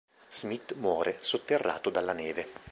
[0.31, 2.47] Smith muore, sotterrato dalla neve.